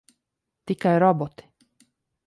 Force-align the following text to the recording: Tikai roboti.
Tikai 0.65 0.97
roboti. 1.05 1.43